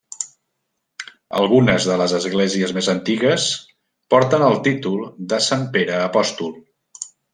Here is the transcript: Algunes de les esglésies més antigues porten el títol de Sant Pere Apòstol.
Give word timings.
Algunes 1.41 1.85
de 1.89 1.97
les 2.01 2.15
esglésies 2.19 2.73
més 2.77 2.89
antigues 2.95 3.45
porten 4.15 4.47
el 4.47 4.57
títol 4.69 4.97
de 5.35 5.41
Sant 5.49 5.67
Pere 5.77 6.01
Apòstol. 6.07 6.51